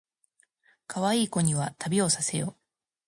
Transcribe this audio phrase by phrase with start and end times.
[0.87, 2.57] かわいい子には旅をさせよ